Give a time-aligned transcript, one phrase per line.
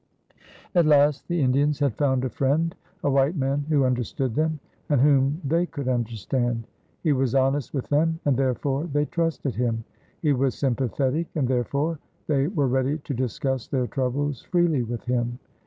[0.73, 4.99] At last the Indians had found a friend, a white man who understood them and
[4.99, 6.65] whom they could understand.
[7.03, 9.83] He was honest with them and therefore they trusted him.
[10.23, 15.37] He was sympathetic and therefore they were ready to discuss their troubles freely with him.